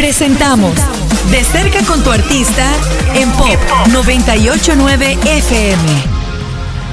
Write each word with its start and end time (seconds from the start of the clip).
Presentamos 0.00 0.72
De 1.30 1.44
cerca 1.44 1.84
con 1.84 2.02
tu 2.02 2.10
artista 2.10 2.72
en 3.14 3.30
Pop 3.32 3.58
989 3.92 5.18
FM. 5.26 5.82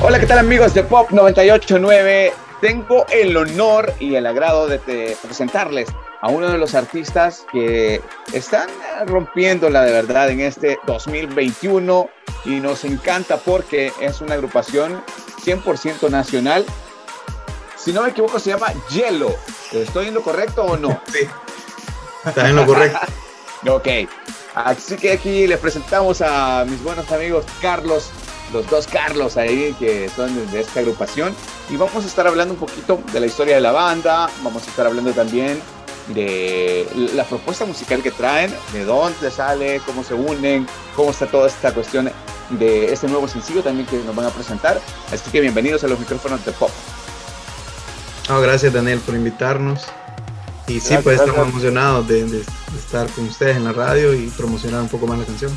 Hola, 0.02 0.20
¿qué 0.20 0.26
tal 0.26 0.40
amigos 0.40 0.74
de 0.74 0.84
Pop 0.84 1.12
989? 1.12 2.34
Tengo 2.60 3.06
el 3.10 3.38
honor 3.38 3.94
y 4.02 4.16
el 4.16 4.28
agrado 4.28 4.68
de, 4.68 5.16
presentarles 5.24 5.88
a 6.20 6.28
uno 6.28 6.50
de 6.50 6.58
los 6.58 6.76
artistas 6.76 7.46
que 7.50 8.02
están 8.34 8.68
rompiéndola 9.06 9.84
de 9.84 9.94
verdad 9.94 10.30
en 10.30 10.42
este 10.42 10.78
2021 10.86 12.10
y 12.44 12.60
nos 12.60 12.84
encanta 12.84 13.38
porque 13.38 13.94
es 14.02 14.20
una 14.20 14.34
agrupación 14.34 15.02
100% 15.46 16.10
nacional. 16.10 16.66
Si 17.78 17.94
no 17.94 18.04
me 18.04 18.10
equivoco, 18.10 18.38
se 18.38 18.50
llama 18.50 18.68
Yellow. 18.90 19.34
¿Estoy 19.72 20.10
en 20.10 20.14
lo 20.14 20.22
correcto 20.22 20.66
o 20.66 20.76
no? 20.76 21.00
Sí. 21.14 21.26
Está 22.28 22.50
en 22.50 22.56
lo 22.56 22.66
correcto. 22.66 23.00
ok. 23.70 23.88
Así 24.56 24.96
que 24.96 25.12
aquí 25.12 25.48
les 25.48 25.60
presentamos 25.60 26.22
a 26.22 26.66
mis 26.68 26.82
buenos 26.82 27.12
amigos 27.12 27.46
Carlos, 27.62 28.10
los 28.52 28.68
dos 28.70 28.88
Carlos 28.88 29.38
ahí 29.38 29.76
que 29.78 30.10
son 30.10 30.52
de 30.52 30.60
esta 30.60 30.80
agrupación. 30.80 31.36
Y 31.70 31.78
vamos 31.78 32.04
a 32.04 32.08
estar 32.08 32.28
hablando 32.28 32.54
un 32.54 32.60
poquito 32.60 33.00
de 33.12 33.20
la 33.20 33.28
historia 33.28 33.56
de 33.56 33.62
la 33.62 33.72
banda. 33.72 34.30
Vamos 34.42 34.66
a 34.66 34.70
estar 34.70 34.88
hablando 34.88 35.12
también 35.12 35.62
de 36.08 36.88
la 37.14 37.24
propuesta 37.26 37.66
musical 37.66 38.02
que 38.02 38.12
traen, 38.12 38.54
de 38.74 38.86
dónde 38.86 39.30
sale, 39.30 39.82
cómo 39.86 40.04
se 40.04 40.14
unen, 40.14 40.66
cómo 40.96 41.12
está 41.12 41.28
toda 41.28 41.48
esta 41.48 41.74
cuestión 41.74 42.10
de 42.50 42.94
este 42.94 43.08
nuevo 43.08 43.28
sencillo 43.28 43.62
también 43.62 43.86
que 43.88 43.98
nos 43.98 44.16
van 44.16 44.26
a 44.26 44.30
presentar. 44.30 44.80
Así 45.12 45.30
que 45.32 45.42
bienvenidos 45.42 45.84
a 45.84 45.88
los 45.88 46.00
micrófonos 46.00 46.44
de 46.46 46.52
Pop. 46.54 46.72
gracias 48.42 48.74
Daniel 48.74 49.00
por 49.00 49.16
invitarnos. 49.16 49.86
Y 50.68 50.82
sí, 50.82 50.98
pues 51.02 51.20
estamos 51.20 51.48
emocionados 51.48 52.08
de, 52.08 52.44
estar 52.78 53.10
con 53.12 53.26
ustedes 53.28 53.56
en 53.56 53.64
la 53.64 53.72
radio 53.72 54.14
y 54.14 54.28
promocionar 54.28 54.82
un 54.82 54.90
poco 54.90 55.08
más 55.08 55.18
la 55.18 55.26
canción. 55.26 55.52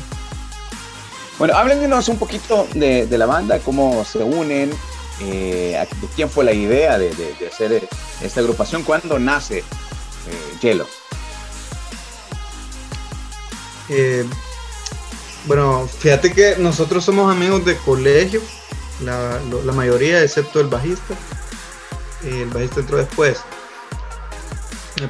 Bueno, 1.37 1.55
háblenos 1.55 2.07
un 2.07 2.17
poquito 2.17 2.67
de, 2.73 3.05
la 3.17 3.25
banda, 3.25 3.59
cómo 3.59 4.05
se 4.05 4.19
unen, 4.19 4.71
eh, 5.19 5.85
de 6.01 6.07
quién 6.15 6.29
fue 6.29 6.45
la 6.45 6.53
idea 6.53 6.97
de, 6.97 7.11
hacer 7.51 7.89
esta 8.21 8.39
agrupación, 8.39 8.83
cuándo 8.83 9.19
nace 9.19 9.59
eh, 9.59 9.63
Yellow. 10.61 10.87
Eh, 13.89 14.25
bueno, 15.45 15.89
fíjate 15.99 16.31
que 16.31 16.55
nosotros 16.57 17.03
somos 17.03 17.29
amigos 17.29 17.65
de 17.65 17.75
colegio, 17.77 18.41
la, 19.03 19.41
la 19.65 19.71
mayoría, 19.73 20.23
excepto 20.23 20.61
el 20.61 20.67
bajista. 20.67 21.15
El 22.23 22.45
bajista 22.45 22.79
entró 22.79 22.97
después. 22.97 23.39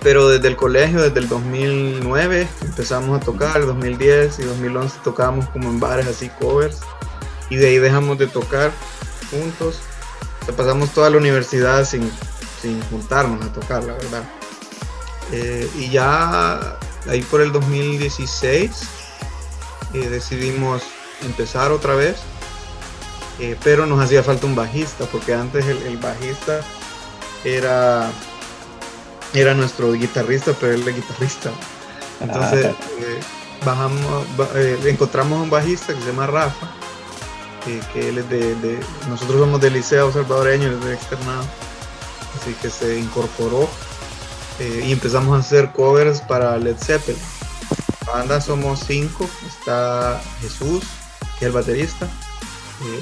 Pero 0.01 0.29
desde 0.29 0.47
el 0.47 0.55
colegio, 0.55 1.01
desde 1.01 1.19
el 1.19 1.27
2009, 1.27 2.47
empezamos 2.61 3.19
a 3.19 3.23
tocar, 3.23 3.65
2010 3.65 4.39
y 4.39 4.43
2011 4.43 4.99
tocábamos 5.03 5.49
como 5.49 5.69
en 5.69 5.79
bares 5.79 6.07
así 6.07 6.29
covers 6.39 6.79
y 7.49 7.57
de 7.57 7.67
ahí 7.67 7.77
dejamos 7.77 8.17
de 8.17 8.27
tocar 8.27 8.71
juntos. 9.29 9.79
pasamos 10.55 10.91
toda 10.91 11.09
la 11.09 11.17
universidad 11.17 11.85
sin, 11.85 12.09
juntarnos 12.89 13.43
a 13.45 13.51
tocar, 13.51 13.83
la 13.83 13.93
verdad. 13.93 14.23
Eh, 15.31 15.69
y 15.77 15.89
ya 15.89 16.77
ahí 17.07 17.21
por 17.23 17.41
el 17.41 17.51
2016 17.51 18.71
eh, 19.93 20.09
decidimos 20.09 20.83
empezar 21.23 21.71
otra 21.71 21.95
vez, 21.95 22.17
eh, 23.39 23.57
pero 23.63 23.85
nos 23.85 23.99
hacía 23.99 24.23
falta 24.23 24.45
un 24.45 24.55
bajista, 24.55 25.05
porque 25.05 25.33
antes 25.33 25.65
el 25.65 25.97
bajista 25.97 26.61
era 27.43 28.11
era 29.33 29.53
nuestro 29.53 29.93
guitarrista, 29.93 30.53
pero 30.59 30.73
él 30.73 30.87
es 30.87 30.95
guitarrista. 30.95 31.51
Entonces 32.19 32.65
eh, 32.65 33.19
bajamos, 33.65 34.25
eh, 34.55 34.79
encontramos 34.85 35.41
un 35.41 35.49
bajista 35.49 35.93
que 35.93 36.01
se 36.01 36.07
llama 36.07 36.27
Rafa, 36.27 36.71
que 37.93 38.09
él 38.09 38.17
es 38.19 38.29
de, 38.29 38.79
nosotros 39.09 39.39
somos 39.39 39.61
del 39.61 39.73
Liceo 39.73 40.11
Salvadoreño, 40.11 40.67
él 40.67 40.73
es 40.73 40.85
de 40.85 40.93
externado, 40.93 41.43
así 42.39 42.53
que 42.61 42.69
se 42.69 42.99
incorporó 42.99 43.69
eh, 44.59 44.83
y 44.85 44.91
empezamos 44.91 45.35
a 45.35 45.39
hacer 45.39 45.71
covers 45.71 46.21
para 46.21 46.57
Led 46.57 46.77
Zeppelin. 46.77 47.21
La 48.05 48.13
banda 48.13 48.41
somos 48.41 48.81
cinco, 48.85 49.29
está 49.47 50.21
Jesús, 50.41 50.83
que 51.39 51.45
es 51.45 51.47
el 51.47 51.51
baterista, 51.51 52.07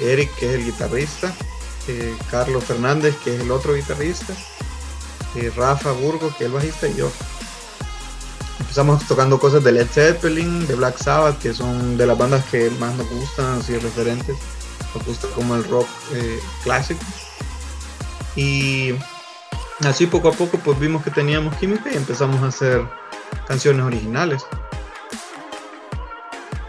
Eric, 0.02 0.34
que 0.36 0.46
es 0.46 0.54
el 0.54 0.64
guitarrista, 0.64 1.32
Carlos 2.30 2.64
Fernández, 2.64 3.16
que 3.24 3.34
es 3.34 3.40
el 3.40 3.50
otro 3.50 3.74
guitarrista, 3.74 4.34
Rafa 5.56 5.92
Burgos, 5.92 6.34
que 6.36 6.44
es 6.44 6.48
el 6.48 6.54
bajista, 6.54 6.88
y 6.88 6.96
yo. 6.96 7.10
Empezamos 8.60 9.06
tocando 9.06 9.38
cosas 9.38 9.64
de 9.64 9.72
Led 9.72 9.88
Zeppelin, 9.88 10.66
de 10.66 10.74
Black 10.74 10.96
Sabbath, 10.98 11.38
que 11.38 11.54
son 11.54 11.96
de 11.96 12.06
las 12.06 12.16
bandas 12.16 12.44
que 12.46 12.70
más 12.78 12.94
nos 12.94 13.08
gustan, 13.10 13.58
así 13.58 13.76
referentes. 13.78 14.36
Nos 14.94 15.04
gusta 15.04 15.28
como 15.34 15.56
el 15.56 15.64
rock 15.64 15.88
eh, 16.14 16.40
clásico. 16.62 17.00
Y 18.36 18.94
así 19.80 20.06
poco 20.06 20.28
a 20.28 20.32
poco 20.32 20.58
pues 20.58 20.78
vimos 20.78 21.02
que 21.02 21.10
teníamos 21.10 21.56
química 21.56 21.90
y 21.92 21.96
empezamos 21.96 22.42
a 22.42 22.46
hacer 22.46 22.86
canciones 23.46 23.84
originales. 23.84 24.46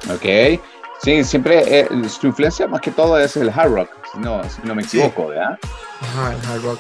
Ok. 0.10 0.60
Sí, 1.04 1.24
siempre 1.24 1.80
eh, 1.80 1.88
su 2.10 2.28
influencia 2.28 2.68
más 2.68 2.82
que 2.82 2.92
todo 2.92 3.18
es 3.18 3.36
el 3.36 3.50
hard 3.50 3.74
rock, 3.74 3.90
si 4.12 4.20
no, 4.20 4.42
no 4.64 4.76
me 4.76 4.84
equivoco, 4.84 5.28
¿verdad? 5.28 5.58
Ajá, 6.02 6.34
el 6.34 6.46
hard 6.46 6.64
rock. 6.64 6.80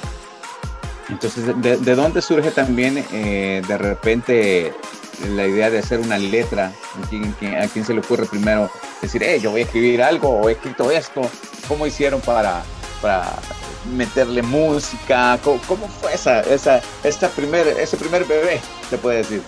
Entonces, 1.11 1.43
¿de, 1.61 1.95
dónde 1.95 2.21
surge 2.21 2.51
también 2.51 3.05
eh, 3.11 3.61
de 3.67 3.77
repente 3.77 4.73
la 5.35 5.45
idea 5.45 5.69
de 5.69 5.79
hacer 5.79 5.99
una 5.99 6.17
letra? 6.17 6.71
¿A 7.03 7.67
quién, 7.67 7.85
se 7.85 7.93
le 7.93 7.99
ocurre 7.99 8.25
primero 8.25 8.71
decir, 9.01 9.21
eh, 9.21 9.39
yo 9.39 9.51
voy 9.51 9.61
a 9.61 9.63
escribir 9.65 10.01
algo 10.01 10.29
o 10.29 10.49
he 10.49 10.53
escrito 10.53 10.89
esto? 10.89 11.21
¿Cómo 11.67 11.85
hicieron 11.85 12.21
para, 12.21 12.63
para 13.01 13.33
meterle 13.93 14.41
música? 14.41 15.37
¿Cómo, 15.43 15.87
fue 15.99 16.13
esa, 16.13 16.39
esa, 16.41 16.81
esta 17.03 17.27
primer, 17.27 17.67
ese 17.67 17.97
primer 17.97 18.23
bebé, 18.23 18.61
se 18.89 18.97
puede 18.97 19.17
decir? 19.17 19.41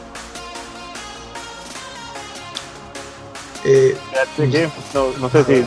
Eh, 3.65 3.97
no, 4.93 5.29
sé 5.29 5.43
si 5.45 5.65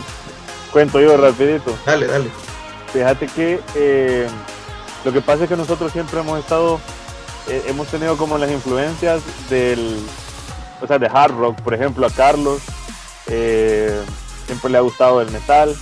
cuento 0.70 1.00
yo 1.00 1.16
rapidito. 1.16 1.74
Dale, 1.86 2.06
dale. 2.06 2.30
Fíjate 2.92 3.26
que 3.28 3.60
eh, 3.74 4.26
lo 5.06 5.12
que 5.12 5.20
pasa 5.20 5.44
es 5.44 5.48
que 5.48 5.56
nosotros 5.56 5.92
siempre 5.92 6.18
hemos 6.18 6.40
estado, 6.40 6.80
eh, 7.48 7.62
hemos 7.68 7.86
tenido 7.86 8.16
como 8.16 8.38
las 8.38 8.50
influencias 8.50 9.22
del, 9.48 10.04
o 10.82 10.86
sea, 10.88 10.98
de 10.98 11.06
hard 11.06 11.30
rock, 11.30 11.60
por 11.60 11.74
ejemplo, 11.74 12.04
a 12.04 12.10
Carlos, 12.10 12.60
eh, 13.28 14.02
siempre 14.46 14.68
le 14.68 14.78
ha 14.78 14.80
gustado 14.80 15.20
el 15.20 15.30
metal, 15.30 15.76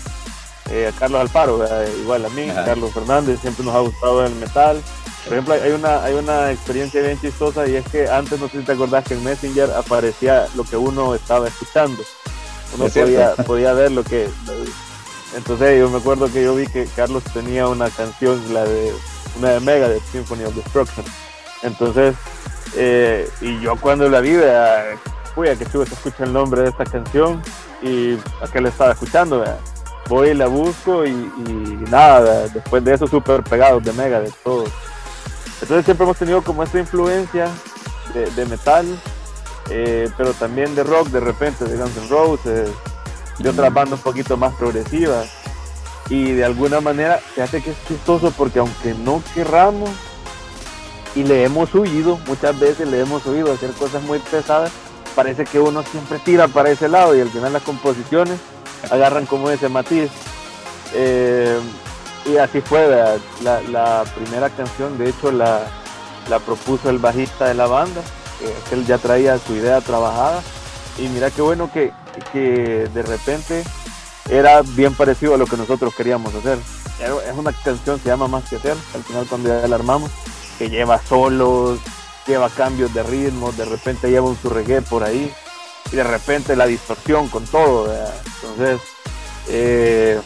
eh, 0.70 0.92
a 0.94 0.98
Carlos 0.98 1.22
Alfaro, 1.22 1.66
igual 2.02 2.26
a 2.26 2.28
mí, 2.28 2.48
Carlos 2.66 2.92
Fernández, 2.92 3.40
siempre 3.40 3.64
nos 3.64 3.74
ha 3.74 3.78
gustado 3.78 4.26
el 4.26 4.34
metal. 4.34 4.82
Por 5.24 5.32
ejemplo, 5.32 5.54
hay 5.54 5.72
una, 5.72 6.04
hay 6.04 6.12
una 6.12 6.52
experiencia 6.52 7.00
bien 7.00 7.18
chistosa 7.18 7.66
y 7.66 7.76
es 7.76 7.88
que 7.88 8.06
antes, 8.10 8.38
no 8.38 8.46
sé 8.48 8.60
si 8.60 8.66
te 8.66 8.72
acordás 8.72 9.04
que 9.04 9.14
en 9.14 9.24
Messenger 9.24 9.70
aparecía 9.70 10.48
lo 10.54 10.64
que 10.64 10.76
uno 10.76 11.14
estaba 11.14 11.48
escuchando. 11.48 12.02
Uno 12.74 12.90
podía, 12.90 13.34
podía 13.36 13.72
ver 13.72 13.90
lo 13.90 14.04
que... 14.04 14.28
Entonces 15.34 15.80
yo 15.80 15.88
me 15.88 15.96
acuerdo 15.96 16.30
que 16.30 16.44
yo 16.44 16.54
vi 16.54 16.66
que 16.66 16.86
Carlos 16.94 17.24
tenía 17.32 17.66
una 17.68 17.88
canción, 17.88 18.40
la 18.52 18.64
de 18.64 18.92
una 19.36 19.50
de 19.50 19.60
Megadeth, 19.60 20.02
Symphony 20.10 20.44
of 20.44 20.54
Destruction. 20.54 21.04
Entonces, 21.62 22.14
eh, 22.76 23.28
y 23.40 23.60
yo 23.60 23.76
cuando 23.76 24.08
la 24.08 24.20
vi, 24.20 24.36
fui 25.34 25.48
a 25.48 25.56
que 25.56 25.64
estuve 25.64 25.86
se 25.86 25.94
escucha 25.94 26.24
el 26.24 26.32
nombre 26.32 26.62
de 26.62 26.68
esta 26.68 26.84
canción 26.84 27.42
y 27.82 28.14
a 28.42 28.48
que 28.52 28.60
la 28.60 28.68
estaba 28.68 28.92
escuchando, 28.92 29.44
voy 30.08 30.28
y 30.28 30.34
la 30.34 30.46
busco 30.46 31.06
y, 31.06 31.12
nada, 31.90 32.48
después 32.48 32.84
de 32.84 32.94
eso 32.94 33.06
súper 33.06 33.42
pegados 33.42 33.82
de 33.82 33.92
Megadeth, 33.92 34.34
todos. 34.42 34.70
Entonces 35.60 35.84
siempre 35.84 36.04
hemos 36.04 36.18
tenido 36.18 36.42
como 36.42 36.62
esta 36.62 36.78
influencia 36.78 37.48
de, 38.12 38.46
metal, 38.46 38.86
eh, 39.70 40.10
pero 40.16 40.32
también 40.34 40.74
de 40.74 40.84
rock 40.84 41.08
de 41.08 41.20
repente, 41.20 41.64
de 41.64 41.76
Guns 41.76 41.96
N' 41.96 42.08
Roses, 42.08 42.70
de 43.38 43.48
otras 43.48 43.72
bandas 43.72 43.98
un 43.98 44.04
poquito 44.04 44.36
más 44.36 44.54
progresivas 44.54 45.43
y 46.10 46.32
de 46.32 46.44
alguna 46.44 46.80
manera 46.80 47.20
se 47.34 47.42
hace 47.42 47.62
que 47.62 47.70
es 47.70 47.76
chistoso 47.88 48.32
porque 48.36 48.58
aunque 48.58 48.94
no 48.94 49.22
querramos 49.34 49.90
y 51.14 51.22
le 51.22 51.44
hemos 51.44 51.74
huido, 51.74 52.18
muchas 52.26 52.58
veces 52.58 52.88
le 52.88 53.00
hemos 53.00 53.26
oído 53.26 53.52
hacer 53.52 53.70
cosas 53.72 54.02
muy 54.02 54.18
pesadas, 54.18 54.72
parece 55.14 55.44
que 55.44 55.60
uno 55.60 55.82
siempre 55.82 56.18
tira 56.18 56.48
para 56.48 56.70
ese 56.70 56.88
lado 56.88 57.16
y 57.16 57.20
al 57.20 57.30
final 57.30 57.52
las 57.52 57.62
composiciones 57.62 58.38
agarran 58.90 59.26
como 59.26 59.50
ese 59.50 59.68
matiz. 59.68 60.10
Eh, 60.92 61.58
y 62.26 62.36
así 62.36 62.60
fue, 62.60 62.88
la, 63.42 64.04
primera 64.14 64.50
canción, 64.50 64.96
de 64.98 65.10
hecho 65.10 65.30
la, 65.30 65.66
la 66.28 66.38
propuso 66.38 66.90
el 66.90 66.98
bajista 66.98 67.46
de 67.46 67.54
la 67.54 67.66
banda, 67.66 68.00
que 68.68 68.74
él 68.74 68.86
ya 68.86 68.98
traía 68.98 69.38
su 69.38 69.54
idea 69.54 69.80
trabajada. 69.80 70.42
Y 70.98 71.08
mira 71.08 71.30
qué 71.30 71.42
bueno 71.42 71.70
que, 71.72 71.92
que 72.32 72.88
de 72.92 73.02
repente 73.02 73.64
era 74.30 74.62
bien 74.62 74.94
parecido 74.94 75.34
a 75.34 75.38
lo 75.38 75.46
que 75.46 75.56
nosotros 75.56 75.94
queríamos 75.94 76.34
hacer. 76.34 76.58
Es 77.00 77.36
una 77.36 77.52
canción 77.52 78.00
se 78.00 78.08
llama 78.08 78.28
Más 78.28 78.48
que 78.48 78.56
hacer, 78.56 78.76
al 78.94 79.02
final 79.02 79.26
cuando 79.28 79.48
ya 79.48 79.66
la 79.66 79.76
armamos, 79.76 80.10
que 80.58 80.70
lleva 80.70 81.02
solos, 81.02 81.78
lleva 82.26 82.48
cambios 82.48 82.94
de 82.94 83.02
ritmo, 83.02 83.52
de 83.52 83.64
repente 83.64 84.10
lleva 84.10 84.28
un 84.28 84.38
su 84.40 84.48
reggae 84.48 84.80
por 84.82 85.02
ahí, 85.02 85.32
y 85.92 85.96
de 85.96 86.04
repente 86.04 86.56
la 86.56 86.66
distorsión 86.66 87.28
con 87.28 87.44
todo. 87.46 87.92
Entonces, 88.42 88.80
eh, 89.48 90.20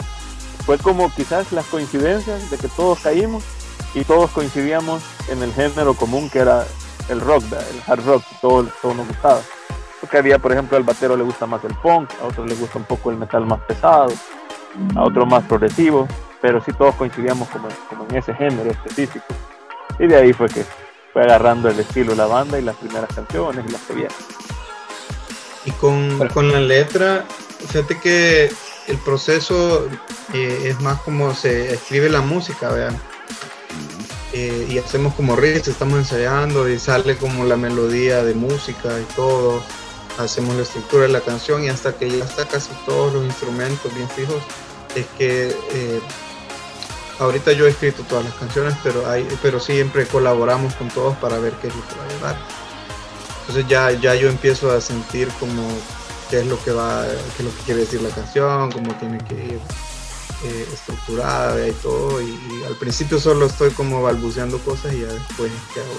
fue 0.64 0.78
como 0.78 1.12
quizás 1.14 1.50
las 1.52 1.64
coincidencias 1.66 2.50
de 2.50 2.58
que 2.58 2.68
todos 2.68 3.00
caímos 3.00 3.42
y 3.94 4.04
todos 4.04 4.30
coincidíamos 4.30 5.02
en 5.28 5.42
el 5.42 5.52
género 5.52 5.94
común 5.94 6.28
que 6.30 6.40
era 6.40 6.66
el 7.08 7.20
rock, 7.20 7.44
el 7.44 7.82
hard 7.86 8.04
rock, 8.04 8.22
todo, 8.40 8.68
todo 8.82 8.94
nos 8.94 9.08
gustaba. 9.08 9.40
Porque 10.00 10.18
había, 10.18 10.38
por 10.38 10.52
ejemplo, 10.52 10.76
al 10.76 10.84
batero 10.84 11.16
le 11.16 11.24
gusta 11.24 11.46
más 11.46 11.64
el 11.64 11.74
punk, 11.74 12.10
a 12.22 12.26
otros 12.26 12.46
le 12.48 12.54
gusta 12.54 12.78
un 12.78 12.84
poco 12.84 13.10
el 13.10 13.16
metal 13.16 13.44
más 13.46 13.60
pesado, 13.62 14.12
a 14.94 15.02
otros 15.02 15.26
más 15.26 15.44
progresivo, 15.44 16.06
pero 16.40 16.62
sí 16.62 16.72
todos 16.72 16.94
coincidíamos 16.94 17.48
como, 17.48 17.68
como 17.88 18.06
en 18.08 18.16
ese 18.16 18.34
género 18.34 18.70
específico. 18.70 19.26
Y 19.98 20.06
de 20.06 20.16
ahí 20.16 20.32
fue 20.32 20.48
que 20.48 20.64
fue 21.12 21.22
agarrando 21.22 21.68
el 21.68 21.80
estilo 21.80 22.12
de 22.12 22.18
la 22.18 22.26
banda 22.26 22.58
y 22.58 22.62
las 22.62 22.76
primeras 22.76 23.12
canciones 23.12 23.64
y 23.68 23.72
las 23.72 23.82
que 23.82 23.94
vienen. 23.94 24.16
Y 25.64 25.70
con, 25.72 26.28
con 26.28 26.52
la 26.52 26.60
letra, 26.60 27.24
fíjate 27.66 27.98
que 27.98 28.50
el 28.86 28.98
proceso 28.98 29.86
eh, 30.32 30.62
es 30.64 30.80
más 30.80 31.00
como 31.02 31.34
se 31.34 31.74
escribe 31.74 32.08
la 32.08 32.20
música, 32.20 32.70
vean. 32.70 32.98
Eh, 34.32 34.66
y 34.70 34.78
hacemos 34.78 35.14
como 35.14 35.36
riffs, 35.36 35.68
estamos 35.68 35.98
ensayando 35.98 36.68
y 36.68 36.78
sale 36.78 37.16
como 37.16 37.44
la 37.44 37.56
melodía 37.56 38.22
de 38.22 38.34
música 38.34 38.88
y 39.00 39.04
todo. 39.14 39.62
Hacemos 40.18 40.56
la 40.56 40.62
estructura 40.62 41.04
de 41.04 41.08
la 41.08 41.20
canción 41.20 41.64
y 41.64 41.68
hasta 41.68 41.92
que 41.92 42.10
ya 42.10 42.24
está 42.24 42.44
casi 42.46 42.70
todos 42.84 43.12
los 43.14 43.24
instrumentos 43.24 43.94
bien 43.94 44.08
fijos, 44.10 44.42
es 44.94 45.06
que 45.16 45.48
eh, 45.70 46.00
ahorita 47.18 47.52
yo 47.52 47.66
he 47.66 47.70
escrito 47.70 48.02
todas 48.02 48.24
las 48.24 48.34
canciones, 48.34 48.74
pero, 48.82 49.08
hay, 49.08 49.26
pero 49.42 49.60
siempre 49.60 50.06
colaboramos 50.06 50.74
con 50.74 50.88
todos 50.88 51.16
para 51.18 51.38
ver 51.38 51.52
qué 51.62 51.68
es 51.68 51.74
lo 51.74 51.86
que 51.86 51.94
va 51.94 52.04
a 52.04 52.08
llevar. 52.08 52.36
Entonces 53.40 53.66
ya, 53.68 53.92
ya 53.92 54.14
yo 54.14 54.28
empiezo 54.28 54.70
a 54.70 54.80
sentir 54.80 55.28
como 55.40 55.62
qué 56.30 56.40
es 56.40 56.46
lo 56.46 56.62
que 56.62 56.72
va, 56.72 57.04
qué 57.36 57.42
es 57.42 57.44
lo 57.44 57.56
que 57.56 57.62
quiere 57.64 57.80
decir 57.80 58.02
la 58.02 58.10
canción, 58.10 58.70
cómo 58.72 58.94
tiene 58.96 59.18
que 59.24 59.34
ir 59.34 59.60
eh, 60.44 60.68
estructurada 60.72 61.66
y 61.66 61.72
todo. 61.72 62.20
Y, 62.20 62.38
al 62.66 62.76
principio 62.76 63.18
solo 63.18 63.46
estoy 63.46 63.70
como 63.70 64.02
balbuceando 64.02 64.58
cosas 64.58 64.92
y 64.92 65.00
ya 65.00 65.06
después 65.06 65.50
que 65.72 65.80
hago 65.80 65.92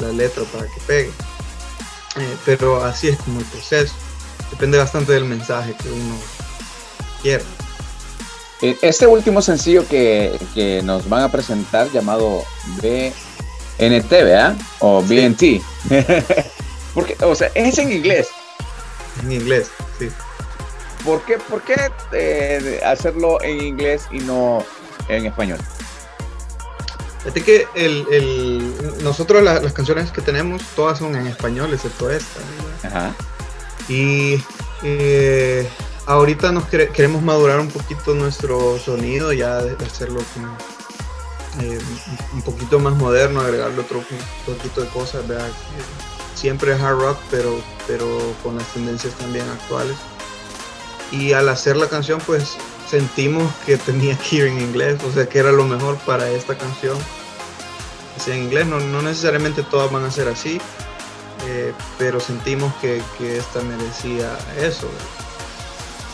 la 0.00 0.12
letra 0.12 0.44
para 0.44 0.64
que 0.66 0.80
pegue. 0.86 1.12
Eh, 2.18 2.36
pero 2.44 2.82
así 2.84 3.08
es 3.08 3.18
como 3.18 3.40
el 3.40 3.46
proceso. 3.46 3.94
Depende 4.50 4.78
bastante 4.78 5.12
del 5.12 5.24
mensaje 5.24 5.74
que 5.74 5.90
uno 5.90 6.16
quiera. 7.22 7.44
Eh, 8.60 8.76
este 8.82 9.06
último 9.06 9.40
sencillo 9.40 9.86
que, 9.86 10.38
que 10.54 10.82
nos 10.82 11.08
van 11.08 11.22
a 11.22 11.30
presentar 11.30 11.90
llamado 11.92 12.42
BNT, 12.82 14.10
¿verdad? 14.10 14.56
O 14.80 15.02
BNT. 15.02 15.62
Porque, 16.94 17.16
o 17.24 17.34
sea, 17.34 17.50
es 17.54 17.78
en 17.78 17.92
inglés. 17.92 18.28
En 19.22 19.32
inglés, 19.32 19.70
sí. 19.98 20.08
¿Por 21.04 21.22
qué, 21.24 21.38
por 21.38 21.62
qué 21.62 21.76
eh, 22.12 22.80
hacerlo 22.84 23.40
en 23.42 23.62
inglés 23.62 24.02
y 24.10 24.18
no 24.18 24.64
en 25.08 25.26
español? 25.26 25.58
Fíjate 27.18 27.42
que 27.42 27.66
el, 27.74 28.06
el, 28.10 29.02
nosotros 29.02 29.42
las 29.42 29.72
canciones 29.72 30.10
que 30.12 30.20
tenemos 30.20 30.62
todas 30.76 30.98
son 30.98 31.16
en 31.16 31.26
español, 31.26 31.72
excepto 31.74 32.10
esta. 32.10 32.40
Ajá. 32.84 33.14
Y 33.88 34.42
eh, 34.82 35.68
ahorita 36.06 36.52
nos 36.52 36.64
queremos 36.66 37.22
madurar 37.22 37.58
un 37.58 37.68
poquito 37.68 38.14
nuestro 38.14 38.78
sonido, 38.78 39.32
ya 39.32 39.62
de 39.62 39.84
hacerlo 39.84 40.20
como, 40.34 40.56
eh, 41.62 41.78
un 42.34 42.42
poquito 42.42 42.78
más 42.78 42.94
moderno, 42.94 43.40
agregarle 43.40 43.80
otro 43.80 44.02
poquito 44.46 44.82
de 44.82 44.88
cosas, 44.88 45.26
¿verdad? 45.26 45.48
siempre 46.38 46.72
hard 46.72 47.00
rock, 47.00 47.18
pero, 47.30 47.60
pero 47.86 48.06
con 48.42 48.56
las 48.56 48.66
tendencias 48.72 49.12
también 49.14 49.48
actuales. 49.48 49.96
Y 51.10 51.32
al 51.32 51.48
hacer 51.48 51.76
la 51.76 51.88
canción, 51.88 52.20
pues 52.26 52.56
sentimos 52.88 53.52
que 53.66 53.76
tenía 53.76 54.16
que 54.18 54.36
ir 54.36 54.44
en 54.46 54.60
inglés, 54.60 54.98
o 55.04 55.12
sea 55.12 55.28
que 55.28 55.38
era 55.38 55.52
lo 55.52 55.64
mejor 55.64 55.96
para 55.98 56.28
esta 56.30 56.56
canción. 56.56 56.96
O 58.16 58.20
sea, 58.20 58.34
en 58.34 58.44
inglés 58.44 58.66
no, 58.66 58.80
no 58.80 59.02
necesariamente 59.02 59.62
todas 59.62 59.92
van 59.92 60.04
a 60.04 60.10
ser 60.10 60.28
así, 60.28 60.60
eh, 61.46 61.72
pero 61.98 62.18
sentimos 62.18 62.74
que, 62.80 63.02
que, 63.16 63.38
esta 63.38 63.60
merecía 63.60 64.36
eso. 64.60 64.88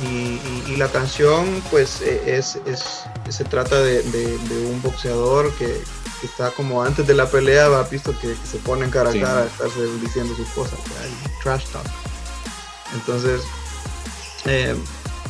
Y, 0.03 0.41
y, 0.71 0.77
la 0.77 0.89
canción, 0.89 1.63
pues, 1.71 2.01
e, 2.03 2.37
es, 2.37 2.59
es 2.67 3.05
se 3.29 3.45
trata 3.45 3.81
de, 3.81 4.03
de, 4.03 4.39
de 4.39 4.67
un 4.67 4.83
boxeador 4.83 5.53
que, 5.55 5.83
está 6.23 6.51
como 6.53 6.83
antes 6.83 7.07
de 7.07 7.13
la 7.13 7.29
pelea, 7.29 7.67
ha 7.67 7.83
visto 7.83 8.19
que, 8.19 8.35
se 8.51 8.57
ponen 8.59 8.91
cara 8.91 9.11
a 9.11 9.13
cara 9.13 9.43
a 9.43 9.45
estarse 9.45 9.87
diciendo 10.01 10.35
sus 10.35 10.49
cosas, 10.49 10.79
trash 11.43 11.67
talk. 11.67 11.85
Entonces, 12.95 13.43
eh, 14.47 14.75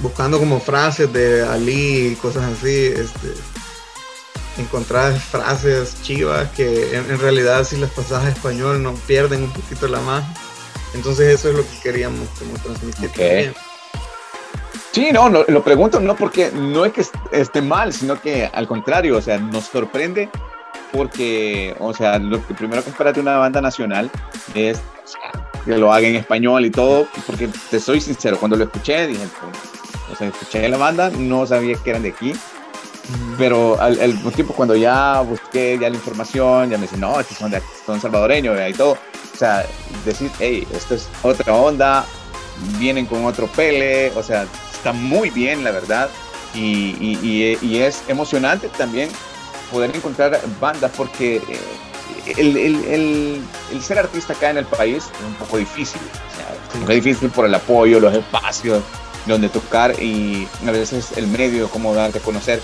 buscando 0.01 0.39
como 0.39 0.61
frases 0.61 1.13
de 1.13 1.43
Ali 1.43 2.09
y 2.09 2.15
cosas 2.17 2.45
así, 2.53 2.87
este, 2.87 3.35
encontrar 4.59 5.13
frases 5.19 6.01
chivas 6.03 6.51
que 6.53 6.97
en, 6.97 7.19
realidad 7.19 7.65
si 7.65 7.77
las 7.77 7.91
pasas 7.91 8.25
a 8.25 8.29
español 8.29 8.83
no 8.83 8.95
pierden 8.95 9.45
un 9.45 9.53
poquito 9.53 9.89
la 9.89 10.01
magia. 10.01 10.35
Entonces 10.95 11.35
eso 11.35 11.51
es 11.51 11.57
lo 11.57 11.63
que 11.63 11.81
queríamos 11.83 12.29
como 12.39 12.55
transmitir. 12.55 13.55
Sí, 14.93 15.11
no, 15.13 15.29
lo, 15.29 15.45
lo, 15.49 15.65
pregunto 15.65 15.99
no 15.99 16.15
porque 16.15 16.53
no 16.53 16.85
es 16.85 16.93
que 16.93 17.05
esté 17.33 17.61
mal, 17.61 17.93
sino 17.93 18.21
que 18.21 18.47
al 18.47 18.69
contrario, 18.69 19.17
o 19.17 19.23
sea, 19.23 19.39
nos 19.39 19.65
sorprende 19.65 20.31
porque, 20.95 21.75
o 21.81 21.93
sea, 21.93 22.19
lo 22.21 22.47
que 22.47 22.55
primero 22.55 22.83
que 22.85 22.91
esperas 22.91 23.15
de 23.15 23.21
una 23.21 23.37
banda 23.39 23.61
nacional 23.61 24.09
es 24.55 24.81
que 25.65 25.77
lo 25.77 25.93
haga 25.93 26.07
en 26.07 26.15
español 26.15 26.65
y 26.65 26.71
todo, 26.71 27.09
porque 27.27 27.49
te 27.71 27.81
soy 27.81 28.01
sincero, 28.01 28.39
cuando 28.39 28.57
lo 28.57 28.65
escuché, 28.65 29.09
dije, 29.09 29.27
o 30.15 30.17
sea, 30.17 30.29
escuché 30.29 30.69
la 30.69 30.77
banda, 30.77 31.11
no 31.11 31.47
sabía 31.47 31.77
que 31.77 31.91
eran 31.91 32.03
de 32.03 32.11
aquí, 32.11 32.35
pero 33.37 33.81
al, 33.81 34.19
tiempo 34.35 34.55
cuando 34.55 34.77
ya 34.77 35.21
busqué 35.21 35.79
ya 35.81 35.91
la 35.91 35.97
información, 35.97 36.71
ya 36.71 36.79
me 36.79 36.83
dicen, 36.83 37.01
no, 37.01 37.19
estos 37.19 37.37
son, 37.37 37.51
de, 37.51 37.61
son 37.85 38.01
salvadoreños 38.01 38.57
y 38.69 38.73
todo, 38.73 38.93
o 38.93 39.37
sea, 39.37 39.67
decir, 40.05 40.31
hey, 40.39 40.67
esto 40.73 40.95
es 40.95 41.09
otra 41.23 41.53
onda, 41.55 42.05
vienen 42.79 43.07
con 43.07 43.25
otro 43.25 43.47
pele, 43.49 44.13
o 44.17 44.23
sea, 44.23 44.47
está 44.73 44.93
muy 44.93 45.31
bien, 45.31 45.65
la 45.65 45.73
verdad, 45.73 46.09
y, 46.55 46.97
y, 47.01 47.59
y 47.61 47.79
es 47.79 48.05
emocionante 48.09 48.69
también 48.69 49.11
poder 49.73 49.95
encontrar 49.95 50.41
bandas 50.61 50.93
porque 50.97 51.37
eh, 51.37 52.35
el, 52.37 52.57
el, 52.57 53.43
el, 53.73 53.83
ser 53.83 53.99
artista 53.99 54.33
acá 54.33 54.51
en 54.51 54.59
el 54.59 54.67
país 54.67 55.05
es 55.19 55.27
un 55.27 55.35
poco 55.35 55.57
difícil. 55.57 56.01
es 56.81 56.87
difícil 56.87 57.29
por 57.31 57.45
el 57.47 57.55
apoyo, 57.55 57.99
los 57.99 58.15
espacios 58.15 58.85
donde 59.27 59.49
tocar 59.49 60.03
y 60.03 60.49
a 60.67 60.71
veces 60.71 61.13
el 61.17 61.27
medio, 61.27 61.69
cómo 61.69 61.95
darte 61.95 62.19
a 62.19 62.23
conocer. 62.23 62.61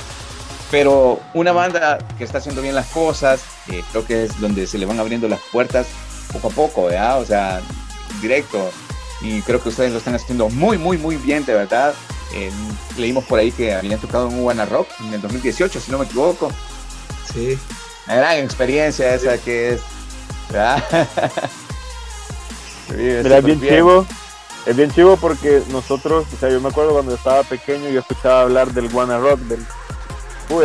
Pero 0.71 1.21
una 1.35 1.53
banda 1.53 1.99
que 2.17 2.25
está 2.25 2.39
haciendo 2.39 2.63
bien 2.63 2.75
las 2.75 2.87
cosas, 2.87 3.43
eh, 3.69 3.83
creo 3.91 4.07
que 4.07 4.25
es 4.25 4.41
donde 4.41 4.67
se 4.67 4.79
le 4.79 4.87
van 4.87 5.01
abriendo 5.01 5.29
las 5.29 5.41
puertas 5.53 5.89
poco 6.33 6.49
a 6.49 6.51
poco, 6.51 6.85
¿verdad? 6.87 7.21
O 7.21 7.27
sea, 7.27 7.61
directo. 8.21 8.71
Y 9.21 9.43
creo 9.43 9.63
que 9.63 9.69
ustedes 9.69 9.93
lo 9.93 9.99
están 9.99 10.15
haciendo 10.15 10.49
muy, 10.49 10.79
muy, 10.79 10.97
muy 10.97 11.17
bien, 11.17 11.45
de 11.45 11.55
verdad. 11.55 11.95
Eh, 12.33 12.51
leímos 12.97 13.25
por 13.25 13.41
ahí 13.41 13.51
que 13.51 13.75
habían 13.75 13.99
tocado 13.99 14.31
en 14.31 14.47
One 14.47 14.65
Rock 14.67 14.89
en 15.01 15.15
el 15.15 15.21
2018, 15.21 15.81
si 15.81 15.91
no 15.91 15.99
me 15.99 16.05
equivoco. 16.05 16.53
Sí. 17.33 17.59
Una 18.07 18.17
gran 18.17 18.39
experiencia 18.39 19.15
esa 19.15 19.39
que 19.39 19.75
es. 19.75 19.81
es 22.97 23.45
bien, 23.45 23.61
chivo. 23.61 24.07
Es 24.67 24.77
bien 24.77 24.91
chivo 24.91 25.17
porque 25.17 25.63
nosotros, 25.71 26.27
o 26.33 26.37
sea, 26.37 26.51
yo 26.51 26.61
me 26.61 26.69
acuerdo 26.69 26.93
cuando 26.93 27.15
estaba 27.15 27.43
pequeño, 27.43 27.89
yo 27.89 28.01
escuchaba 28.01 28.43
hablar 28.43 28.73
del 28.73 28.93
Wanna 28.95 29.19
Rock, 29.19 29.41
del. 29.41 29.65
Uy, 30.51 30.65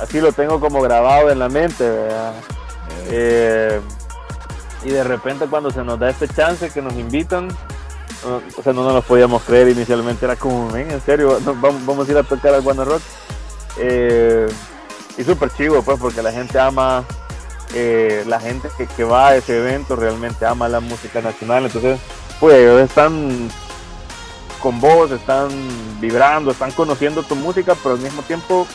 así 0.00 0.20
lo 0.20 0.32
tengo 0.32 0.60
como 0.60 0.80
grabado 0.82 1.30
en 1.30 1.38
la 1.38 1.48
mente, 1.48 1.88
¿verdad? 1.88 2.34
Eh, 3.08 3.80
y 4.84 4.90
de 4.90 5.04
repente 5.04 5.46
cuando 5.46 5.70
se 5.70 5.84
nos 5.84 5.98
da 5.98 6.10
este 6.10 6.28
chance 6.28 6.70
que 6.70 6.82
nos 6.82 6.94
invitan, 6.94 7.48
o 8.24 8.62
sea, 8.62 8.72
no 8.72 8.84
nos 8.84 8.94
lo 8.94 9.02
podíamos 9.02 9.42
creer 9.42 9.68
inicialmente, 9.68 10.24
era 10.24 10.36
como, 10.36 10.74
en 10.76 11.00
serio, 11.00 11.38
vamos, 11.44 11.84
vamos, 11.86 12.08
a 12.08 12.12
ir 12.12 12.18
a 12.18 12.22
tocar 12.22 12.54
al 12.54 12.64
Wanna 12.64 12.84
Rock. 12.84 13.02
Eh, 13.78 14.46
y 15.16 15.24
súper 15.24 15.50
chivo, 15.50 15.82
pues, 15.82 15.98
porque 15.98 16.22
la 16.22 16.32
gente 16.32 16.58
ama, 16.58 17.04
eh, 17.74 18.24
la 18.26 18.40
gente 18.40 18.68
que, 18.96 19.04
va 19.04 19.28
a 19.28 19.36
ese 19.36 19.58
evento 19.58 19.96
realmente 19.96 20.46
ama 20.46 20.68
la 20.68 20.80
música 20.80 21.20
nacional. 21.20 21.66
Entonces, 21.66 21.98
pues, 22.40 22.88
están 22.88 23.50
con 24.60 24.80
vos, 24.80 25.10
están 25.10 25.48
vibrando, 26.00 26.50
están 26.50 26.72
conociendo 26.72 27.22
tu 27.22 27.36
música, 27.36 27.74
pero 27.82 27.94
al 27.94 28.00
mismo 28.00 28.22
tiempo 28.22 28.66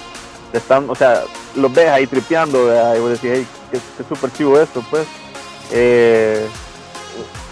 están, 0.54 0.90
o 0.90 0.96
sea, 0.96 1.24
los 1.56 1.74
ves 1.74 1.90
ahí 1.90 2.08
tripeando, 2.08 2.72
y 2.96 3.00
vos 3.00 3.10
decís, 3.10 3.32
hey, 3.34 3.48
qué, 3.72 3.80
súper 4.08 4.32
chivo 4.32 4.60
esto, 4.60 4.84
pues. 4.90 5.06
Eh, 5.72 6.48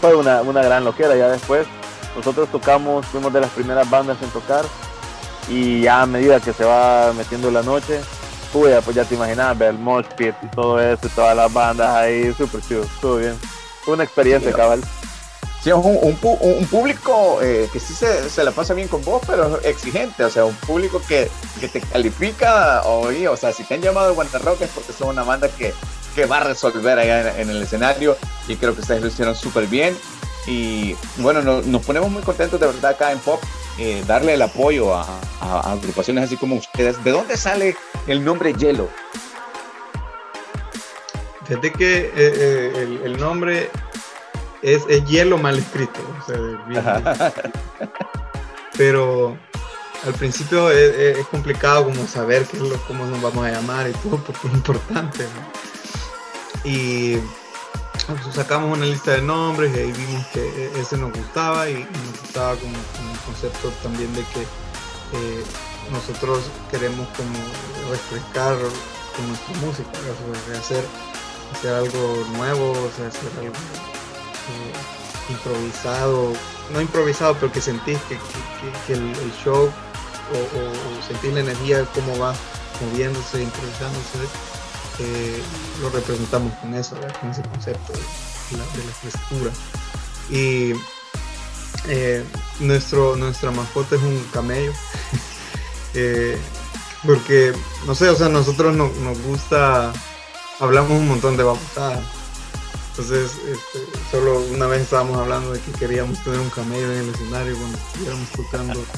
fue 0.02 0.16
una, 0.16 0.42
una 0.42 0.62
gran 0.62 0.84
loquera, 0.84 1.16
ya 1.16 1.30
después 1.30 1.66
nosotros 2.16 2.50
tocamos, 2.50 3.06
fuimos 3.08 3.34
de 3.34 3.42
las 3.42 3.50
primeras 3.52 3.90
bandas 3.90 4.18
en 4.22 4.30
tocar 4.30 4.64
y 5.48 5.82
ya 5.82 6.02
a 6.02 6.06
medida 6.06 6.40
que 6.40 6.54
se 6.54 6.64
va 6.64 7.12
metiendo 7.14 7.50
la 7.50 7.64
noche, 7.64 8.02
puya, 8.52 8.82
pues 8.82 8.96
ya 8.96 9.04
te 9.04 9.16
imaginas, 9.16 9.58
ver 9.58 9.70
el 9.70 9.80
mosh 9.80 10.06
pit 10.16 10.36
y 10.42 10.48
todo 10.48 10.80
eso, 10.80 11.08
y 11.08 11.10
todas 11.10 11.36
las 11.36 11.52
bandas 11.52 11.90
ahí, 11.90 12.34
súper 12.34 12.62
chido, 12.62 12.84
estuvo 12.84 13.16
bien. 13.18 13.38
Fue 13.84 13.94
una 13.94 14.04
experiencia, 14.04 14.52
cabal. 14.54 14.82
Sí, 15.64 15.72
un, 15.72 15.82
un, 15.82 16.18
un 16.22 16.66
público 16.68 17.40
eh, 17.42 17.70
que 17.72 17.80
sí 17.80 17.94
se, 17.94 18.30
se, 18.30 18.44
la 18.44 18.52
pasa 18.52 18.74
bien 18.74 18.90
con 18.90 19.02
vos, 19.06 19.22
pero 19.26 19.62
exigente, 19.62 20.26
o 20.26 20.30
sea, 20.30 20.44
un 20.44 20.56
público 20.56 21.02
que, 21.08 21.32
que 21.62 21.70
te 21.70 21.80
califica, 21.80 22.82
o 22.86 23.38
sea, 23.38 23.54
si 23.54 23.64
te 23.64 23.76
han 23.76 23.82
llamado 23.82 24.14
Guantarrock 24.14 24.60
es 24.62 24.70
porque 24.72 24.92
son 24.92 25.10
una 25.10 25.24
banda 25.24 25.48
que, 25.48 25.74
que 26.16 26.26
va 26.26 26.38
a 26.38 26.44
resolver 26.44 27.00
allá 27.00 27.40
en, 27.40 27.50
el 27.50 27.62
escenario 27.64 28.18
y 28.48 28.56
creo 28.56 28.74
que 28.76 28.82
ustedes 28.82 29.02
lo 29.02 29.08
hicieron 29.08 29.36
súper 29.36 29.68
bien. 29.68 29.98
Y 30.46 30.96
bueno, 31.18 31.42
nos 31.42 31.86
ponemos 31.86 32.12
muy 32.12 32.22
contentos 32.22 32.60
de 32.60 32.68
verdad 32.68 32.92
acá 32.92 33.12
en 33.12 33.20
Pop, 33.20 33.42
eh, 33.80 34.04
darle 34.06 34.34
el 34.34 34.42
apoyo 34.42 34.94
a, 34.94 35.06
agrupaciones 35.40 36.26
así 36.26 36.38
como 36.38 36.56
ustedes. 36.56 37.02
¿De 37.04 37.12
dónde 37.12 37.38
sale 37.38 37.76
el 38.08 38.24
nombre 38.24 38.54
Hielo? 38.54 38.90
Fíjate 41.46 41.72
que 41.72 42.12
eh, 42.16 43.00
el, 43.04 43.18
nombre 43.18 43.70
es, 44.64 44.86
hielo 45.06 45.38
mal 45.38 45.58
escrito. 45.58 46.00
pero 48.78 49.38
al 50.06 50.14
principio 50.14 50.72
es, 50.72 51.26
complicado 51.28 51.86
como 51.86 52.08
saber 52.08 52.46
qué 52.46 52.58
es 52.58 52.64
lo, 52.64 52.78
cómo 52.88 53.06
nos 53.06 53.22
vamos 53.22 53.46
a 53.46 53.52
llamar 53.52 53.90
y 53.90 53.94
todo, 53.94 54.18
porque 54.18 54.48
es 54.48 54.54
importante. 54.54 55.28
Y 56.64 57.18
pues, 58.08 58.36
sacamos 58.36 58.76
una 58.76 58.86
lista 58.86 59.12
de 59.12 59.22
nombres 59.22 59.76
y 59.76 59.80
ahí 59.80 59.92
vimos 59.92 60.26
que 60.28 60.72
ese 60.80 60.98
nos 60.98 61.12
gustaba 61.12 61.70
y 61.70 61.76
nos 61.76 62.22
gustaba 62.22 62.56
como, 62.56 62.74
el 62.74 63.20
concepto 63.26 63.70
también 63.84 64.14
de 64.14 64.22
que 64.22 64.42
eh, 64.42 65.44
nosotros 65.92 66.44
queremos 66.72 67.08
como 67.10 67.38
refrescar 67.90 68.58
con 69.16 69.28
nuestra 69.28 69.56
música, 69.58 69.90
hacer, 70.58 70.84
hacer 71.54 71.74
algo 71.74 72.26
nuevo, 72.36 72.74
hacer 72.90 73.12
algo 73.40 73.54
improvisado, 75.30 76.34
no 76.72 76.82
improvisado, 76.82 77.36
pero 77.36 77.52
que 77.52 77.62
sentís 77.62 77.98
que, 78.08 78.94
el, 78.94 79.34
show 79.44 79.66
o, 79.66 81.08
sentís 81.08 81.34
la 81.34 81.42
energía 81.42 81.86
cómo 81.94 82.18
va 82.18 82.34
moviéndose, 82.82 83.44
improvisándose, 83.44 84.20
eh, 85.00 85.42
lo 85.82 85.90
representamos 85.90 86.54
con 86.56 86.74
eso, 86.74 86.96
con 87.20 87.32
ese 87.32 87.42
concepto 87.44 87.94
de 87.94 88.58
la, 88.58 88.66
de 89.50 90.36
Y 90.36 90.74
eh, 91.88 92.24
nuestro, 92.60 93.16
nuestra 93.16 93.52
mascota 93.52 93.96
es 93.96 94.02
un 94.02 94.24
camello. 94.34 94.74
porque, 97.06 97.54
no 97.86 97.96
sé, 97.96 98.10
o 98.10 98.16
sea, 98.16 98.30
nosotros 98.30 98.76
nos 98.76 99.22
gusta, 99.22 99.94
hablamos 100.60 100.92
un 100.92 101.08
montón 101.08 101.38
de 101.38 101.44
babosadas 101.44 102.23
entonces, 102.96 103.40
este, 103.48 103.80
solo 104.12 104.40
una 104.52 104.68
vez 104.68 104.82
estábamos 104.82 105.18
hablando 105.18 105.52
de 105.52 105.60
que 105.60 105.72
queríamos 105.72 106.24
tener 106.24 106.40
un 106.40 106.52
camello 106.52 106.94
en 106.94 107.00
el 107.00 107.10
escenario 107.10 107.58
cuando 107.58 107.78
estuviéramos 107.78 108.30
tocando. 108.30 108.80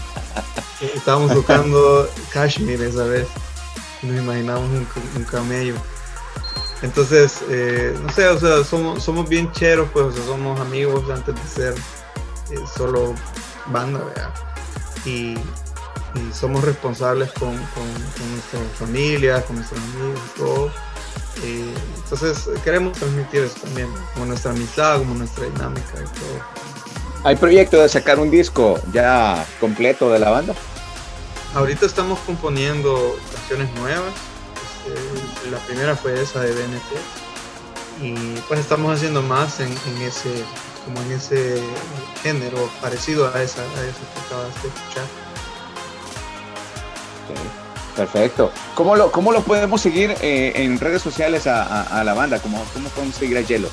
Eh, 0.81 0.91
estábamos 0.93 1.31
tocando 1.31 2.09
Kashmir 2.33 2.81
esa 2.81 3.05
vez. 3.05 3.29
Y 4.03 4.07
nos 4.07 4.17
imaginamos 4.17 4.69
un, 4.69 5.23
camello. 5.23 5.75
Entonces, 6.81 7.41
eh, 7.47 7.97
no 8.03 8.11
sé, 8.11 8.27
o 8.27 8.37
sea, 8.37 8.61
somos, 8.65 9.01
somos 9.01 9.29
bien 9.29 9.49
cheros, 9.53 9.87
pues, 9.93 10.07
o 10.07 10.11
sea, 10.11 10.25
somos 10.25 10.59
amigos 10.59 11.09
antes 11.09 11.33
de 11.33 11.47
ser 11.47 11.75
eh, 12.51 12.59
solo 12.75 13.15
banda, 13.67 14.03
¿verdad? 14.03 14.33
Y, 15.05 15.35
somos 16.33 16.61
responsables 16.65 17.31
con, 17.31 17.55
con, 17.55 17.87
con 18.17 18.31
nuestras 18.31 18.77
familias, 18.77 19.45
con 19.45 19.55
nuestros 19.55 19.79
amigos 19.79 20.19
y 20.35 20.39
todo 20.39 20.71
entonces 21.43 22.49
queremos 22.63 22.97
transmitir 22.97 23.41
eso 23.43 23.59
también, 23.61 23.89
como 24.13 24.27
nuestra 24.27 24.51
amistad, 24.51 24.99
como 24.99 25.15
nuestra 25.15 25.45
dinámica 25.45 25.93
y 25.93 26.19
todo. 26.19 26.65
¿Hay 27.23 27.35
proyecto 27.35 27.81
de 27.81 27.89
sacar 27.89 28.19
un 28.19 28.29
disco 28.29 28.79
ya 28.93 29.45
completo 29.59 30.11
de 30.11 30.19
la 30.19 30.29
banda? 30.29 30.53
Ahorita 31.55 31.85
estamos 31.85 32.19
componiendo 32.19 33.17
canciones 33.33 33.73
nuevas. 33.79 34.13
Este, 34.85 35.49
la 35.49 35.57
primera 35.59 35.95
fue 35.95 36.21
esa 36.21 36.41
de 36.41 36.51
BNT. 36.51 38.01
Y 38.01 38.39
pues 38.47 38.59
estamos 38.59 38.93
haciendo 38.93 39.21
más 39.21 39.59
en, 39.59 39.71
ese 40.01 40.29
como 40.85 41.01
en 41.01 41.13
ese 41.13 41.61
género 42.21 42.69
parecido 42.81 43.33
a 43.33 43.41
esa, 43.41 43.61
a 43.61 43.83
eso 43.85 43.99
que 44.13 44.19
acabas 44.27 44.61
de 44.61 44.67
escuchar. 44.67 45.05
Perfecto. 47.95 48.51
¿Cómo 48.75 48.95
lo, 48.95 49.11
cómo 49.11 49.31
lo 49.31 49.41
podemos 49.43 49.81
seguir 49.81 50.15
eh, 50.21 50.51
en 50.55 50.79
redes 50.79 51.01
sociales 51.01 51.47
a, 51.47 52.03
la 52.03 52.13
banda? 52.13 52.39
¿Cómo, 52.39 52.63
¿Cómo, 52.73 52.89
podemos 52.89 53.15
seguir 53.15 53.37
a 53.37 53.41
Yelo? 53.41 53.69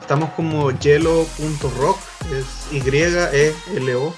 Estamos 0.00 0.30
como 0.30 0.70
yelo.rock, 0.70 1.98
es 2.32 2.46
Y-E-L-O.rock, 2.72 4.16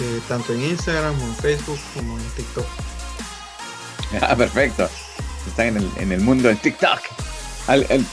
eh, 0.00 0.20
tanto 0.28 0.52
en 0.52 0.64
Instagram, 0.64 1.14
como 1.14 1.28
en 1.28 1.36
Facebook, 1.36 1.78
como 1.94 2.18
en 2.18 2.24
TikTok. 2.30 2.66
Ah, 4.22 4.34
perfecto. 4.34 4.88
Están 5.46 5.66
en 5.66 5.76
el, 5.76 5.90
en 5.96 6.12
el 6.12 6.22
mundo 6.22 6.48
del 6.48 6.56
TikTok. 6.56 6.98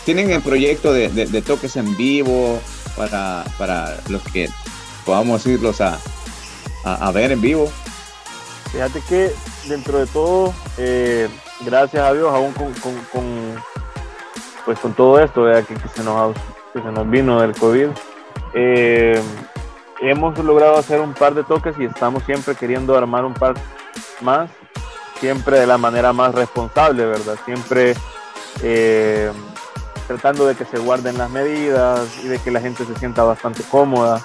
¿Tienen 0.04 0.30
el 0.32 0.42
proyecto 0.42 0.92
de, 0.92 1.08
de, 1.08 1.42
toques 1.42 1.78
en 1.78 1.96
vivo 1.96 2.60
para, 2.98 3.46
para 3.58 3.98
los 4.10 4.22
que 4.24 4.50
podamos 5.06 5.46
irlos 5.46 5.80
a, 5.80 5.98
a, 6.84 7.08
a 7.08 7.12
ver 7.14 7.32
en 7.32 7.40
vivo? 7.40 7.72
Fíjate 8.76 9.00
que 9.08 9.32
dentro 9.70 10.00
de 10.00 10.06
todo, 10.06 10.54
eh, 10.78 11.30
gracias 11.62 12.04
a 12.04 12.12
Dios, 12.12 12.28
aún 12.34 12.52
con, 12.52 12.74
pues 14.66 14.78
con 14.80 14.94
todo 14.94 15.18
esto 15.22 15.46
que, 15.46 15.78
se 15.96 16.04
nos, 16.04 16.36
se 16.74 16.82
nos 16.82 17.10
vino 17.10 17.40
del 17.40 17.56
COVID, 17.56 17.88
eh, 18.54 19.22
hemos 20.02 20.38
logrado 20.40 20.78
hacer 20.78 21.00
un 21.00 21.14
par 21.14 21.34
de 21.36 21.46
toques 21.46 21.74
y 21.80 21.86
estamos 21.86 22.24
siempre 22.24 22.54
queriendo 22.54 22.98
armar 22.98 23.24
un 23.24 23.34
par 23.34 23.54
más, 24.20 24.50
siempre 25.22 25.58
de 25.58 25.68
la 25.68 25.78
manera 25.78 26.12
más 26.12 26.36
responsable, 26.36 27.06
¿verdad? 27.06 27.38
Siempre 27.46 27.96
eh, 28.62 29.32
tratando 30.06 30.48
de 30.48 30.56
que 30.56 30.66
se 30.66 30.80
guarden 30.80 31.18
las 31.18 31.30
medidas 31.30 32.10
y 32.22 32.28
de 32.28 32.40
que 32.40 32.52
la 32.52 32.60
gente 32.60 32.84
se 32.84 32.96
sienta 32.96 33.24
bastante 33.24 33.64
cómoda 33.72 34.22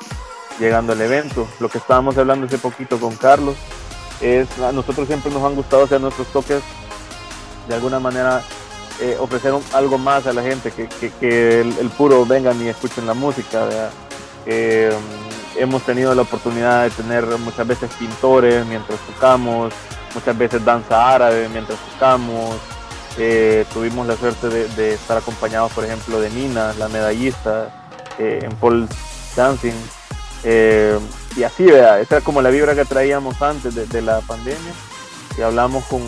llegando 0.59 0.93
al 0.93 1.01
evento. 1.01 1.47
Lo 1.61 1.69
que 1.69 1.79
estábamos 1.79 2.19
hablando 2.19 2.47
hace 2.47 2.59
poquito 2.59 2.99
con 2.99 3.15
Carlos, 3.15 3.57
es 4.21 4.49
a 4.59 4.73
nosotros 4.73 5.07
siempre 5.07 5.33
nos 5.33 5.43
han 5.43 5.55
gustado 5.55 5.85
hacer 5.85 6.01
nuestros 6.01 6.29
toques 6.29 6.63
de 7.69 7.75
alguna 7.75 8.01
manera 8.01 8.43
eh, 9.01 9.17
ofrecer 9.19 9.55
algo 9.73 9.97
más 9.97 10.27
a 10.27 10.33
la 10.33 10.43
gente 10.43 10.71
que, 10.71 10.89
que, 10.89 11.61
el, 11.61 11.89
puro 11.97 12.27
vengan 12.27 12.61
y 12.63 12.69
escuchen 12.69 13.07
la 13.07 13.15
música 13.15 13.91
eh, 14.47 14.93
hemos 15.57 15.83
tenido 15.83 16.15
la 16.15 16.23
oportunidad 16.23 16.85
de 16.85 16.91
tener 16.91 17.25
muchas 17.39 17.67
veces 17.67 17.91
pintores 17.99 18.67
mientras 18.67 18.99
tocamos 19.01 19.73
muchas 20.15 20.37
veces 20.37 20.65
danza 20.65 21.15
árabe 21.15 21.49
mientras 21.49 21.79
tocamos. 21.93 22.57
Eh, 23.19 23.65
tuvimos 23.73 24.07
la 24.07 24.17
suerte 24.17 24.49
de, 24.49 24.95
estar 24.95 25.17
acompañados 25.17 25.73
por 25.73 25.85
ejemplo 25.85 26.21
de 26.21 26.31
Nina 26.31 26.73
la 26.79 26.89
medallista 26.89 27.71
en 28.19 28.55
Paul 28.57 28.89
Dancing 29.35 29.75
y 31.37 31.45
así, 31.45 31.65
vea, 31.65 32.01
esa 32.01 32.17
era 32.17 32.25
como 32.25 32.43
la 32.43 32.51
vibra 32.51 32.75
que 32.75 32.85
traíamos 32.85 33.41
antes 33.41 33.75
de, 33.75 34.03
la 34.03 34.21
pandemia. 34.21 34.73
Y 35.39 35.43
hablamos 35.43 35.85
con, 35.85 36.03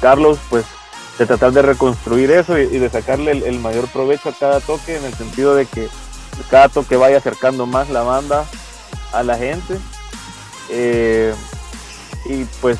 Carlos, 0.00 0.38
pues, 0.50 0.66
de 1.18 1.26
tratar 1.26 1.52
de 1.52 1.62
reconstruir 1.62 2.30
eso 2.30 2.58
y, 2.58 2.66
de 2.66 2.90
sacarle 2.90 3.32
el, 3.32 3.58
mayor 3.58 3.88
provecho 3.88 4.28
a 4.28 4.34
cada 4.34 4.60
toque, 4.60 4.96
en 4.96 5.04
el 5.04 5.14
sentido 5.14 5.54
de 5.54 5.66
que 5.66 5.88
cada 6.50 6.68
toque 6.68 6.96
vaya 6.96 7.18
acercando 7.18 7.66
más 7.66 7.88
la 7.88 8.02
banda 8.02 8.44
a 9.12 9.22
la 9.22 9.36
gente. 9.36 9.78
Eh, 10.68 11.34
y 12.26 12.44
pues, 12.60 12.78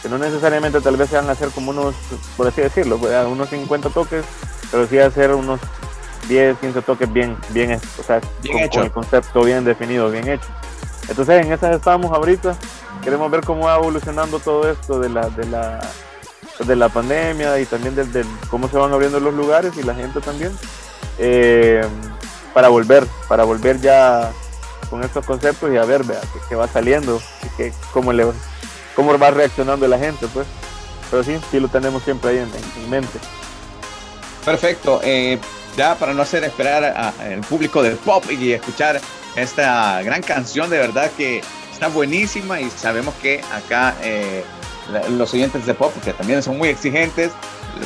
que 0.00 0.08
no 0.08 0.18
necesariamente 0.18 0.80
tal 0.80 0.96
vez 0.96 1.10
se 1.10 1.16
van 1.16 1.28
a 1.28 1.32
hacer 1.32 1.50
como 1.50 1.70
unos, 1.70 1.94
por 2.36 2.46
así 2.46 2.60
decirlo, 2.60 2.98
pues, 2.98 3.12
unos 3.26 3.48
50 3.48 3.90
toques, 3.90 4.24
pero 4.70 4.86
sí 4.86 4.98
hacer 4.98 5.34
unos 5.34 5.60
10, 6.28 6.58
15 6.58 6.82
toques 6.82 7.12
bien, 7.12 7.36
bien, 7.50 7.80
o 7.98 8.02
sea, 8.02 8.20
con, 8.20 8.82
el 8.82 8.90
concepto 8.90 9.42
bien 9.42 9.64
definido, 9.64 10.10
bien 10.10 10.28
hecho. 10.28 10.46
Entonces 11.08 11.44
en 11.44 11.52
esas 11.52 11.74
estamos 11.74 12.12
ahorita, 12.12 12.56
queremos 13.02 13.30
ver 13.30 13.44
cómo 13.44 13.66
va 13.66 13.76
evolucionando 13.76 14.38
todo 14.38 14.70
esto 14.70 15.00
de 15.00 15.08
la, 15.08 15.28
de 15.30 15.46
la, 15.46 15.80
de 16.64 16.76
la 16.76 16.88
pandemia 16.88 17.58
y 17.58 17.66
también 17.66 17.94
de, 17.94 18.24
cómo 18.48 18.68
se 18.68 18.76
van 18.76 18.92
abriendo 18.92 19.18
los 19.20 19.34
lugares 19.34 19.76
y 19.76 19.82
la 19.82 19.94
gente 19.94 20.20
también, 20.20 20.56
eh, 21.18 21.82
para 22.54 22.68
volver, 22.68 23.06
para 23.28 23.44
volver 23.44 23.80
ya 23.80 24.32
con 24.92 25.02
estos 25.02 25.24
conceptos 25.24 25.72
y 25.72 25.78
a 25.78 25.84
ver, 25.84 26.04
vea, 26.04 26.20
que, 26.48 26.54
va 26.54 26.68
saliendo 26.68 27.20
que 27.56 27.72
cómo, 27.92 28.12
le, 28.12 28.26
cómo 28.94 29.18
va 29.18 29.30
reaccionando 29.30 29.88
la 29.88 29.98
gente, 29.98 30.26
pues. 30.28 30.46
Pero 31.10 31.24
sí, 31.24 31.38
sí 31.50 31.60
lo 31.60 31.68
tenemos 31.68 32.02
siempre 32.02 32.30
ahí 32.30 32.38
en, 32.38 32.90
mente. 32.90 33.18
Perfecto. 34.44 35.00
Eh, 35.02 35.38
ya 35.76 35.94
para 35.96 36.14
no 36.14 36.22
hacer 36.22 36.44
esperar 36.44 36.84
al 36.84 37.40
público 37.40 37.82
del 37.82 37.96
pop 37.96 38.24
y 38.30 38.52
escuchar 38.52 39.00
esta 39.36 40.02
gran 40.02 40.22
canción, 40.22 40.68
de 40.70 40.78
verdad 40.78 41.10
que 41.16 41.42
está 41.72 41.88
buenísima 41.88 42.60
y 42.60 42.70
sabemos 42.70 43.14
que 43.22 43.40
acá 43.52 43.96
eh, 44.02 44.44
los 45.10 45.32
oyentes 45.34 45.66
de 45.66 45.74
pop, 45.74 45.92
que 46.04 46.12
también 46.12 46.42
son 46.42 46.58
muy 46.58 46.68
exigentes, 46.68 47.32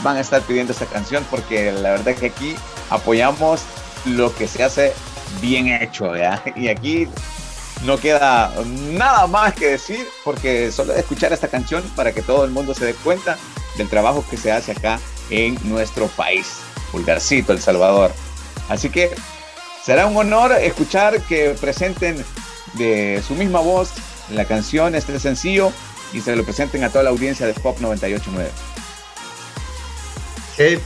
van 0.03 0.17
a 0.17 0.21
estar 0.21 0.43
pidiendo 0.43 0.73
esta 0.73 0.87
canción 0.87 1.25
porque 1.31 1.73
la 1.73 1.93
verdad 1.93 2.15
que 2.15 2.27
aquí 2.27 2.57
apoyamos 2.91 3.63
lo 4.05 4.35
que 4.35 4.49
se 4.49 4.65
hace 4.65 4.93
bien 5.41 5.69
hecho, 5.69 6.17
¿ya? 6.17 6.43
Y 6.57 6.69
aquí 6.69 7.09
no 7.85 7.99
queda 7.99 8.53
nada 8.65 9.27
más 9.27 9.55
que 9.55 9.67
decir 9.67 10.07
porque 10.25 10.73
solo 10.73 10.93
de 10.95 11.01
escuchar 11.01 11.33
esta 11.33 11.49
canción 11.49 11.83
para 11.95 12.13
que 12.13 12.23
todo 12.23 12.45
el 12.45 12.51
mundo 12.51 12.75
se 12.75 12.87
dé 12.87 12.95
cuenta 12.95 13.37
del 13.77 13.89
trabajo 13.89 14.25
que 14.29 14.37
se 14.37 14.51
hace 14.51 14.73
acá 14.73 14.99
en 15.31 15.59
nuestro 15.69 16.07
país, 16.09 16.59
Pulgarcito, 16.97 17.53
El 17.53 17.61
Salvador. 17.61 18.11
Así 18.71 18.89
que 18.89 19.15
será 19.85 20.07
un 20.07 20.17
honor 20.17 20.53
escuchar 20.53 21.21
que 21.21 21.55
presenten 21.61 22.25
de 22.73 23.23
su 23.27 23.35
misma 23.35 23.61
voz 23.61 23.91
la 24.31 24.47
canción, 24.47 24.95
este 24.95 25.21
sencillo, 25.21 25.73
y 26.15 26.23
se 26.23 26.35
lo 26.35 26.43
presenten 26.43 26.85
a 26.85 26.89
toda 26.89 27.05
la 27.05 27.11
audiencia 27.11 27.47
de 27.47 27.53
Pop 27.53 27.77
989. 27.81 28.51
Hey, 30.57 30.79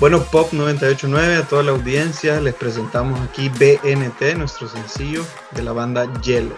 bueno, 0.00 0.24
Pop 0.24 0.52
989, 0.52 1.36
a 1.36 1.42
toda 1.46 1.62
la 1.64 1.72
audiencia, 1.72 2.40
les 2.40 2.54
presentamos 2.54 3.20
aquí 3.20 3.50
BNT, 3.50 4.36
nuestro 4.38 4.68
sencillo 4.68 5.22
de 5.50 5.62
la 5.62 5.72
banda 5.72 6.10
Yellow. 6.22 6.56